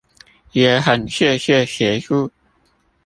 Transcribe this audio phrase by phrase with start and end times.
[0.53, 2.31] 也很謝謝協助